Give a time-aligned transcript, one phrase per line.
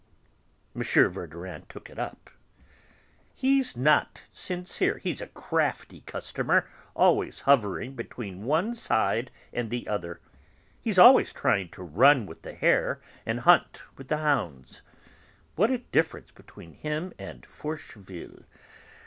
[0.75, 0.81] M.
[0.81, 2.31] Verdurin took it up.
[3.35, 4.97] "He's not sincere.
[4.97, 10.19] He's a crafty customer, always hovering between one side and the other.
[10.79, 14.81] He's always trying to run with the hare and hunt with the hounds.
[15.55, 18.45] What a difference between him and Forcheville.